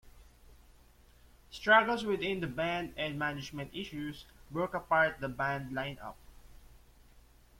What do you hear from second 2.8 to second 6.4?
and management issues broke apart the band line-up.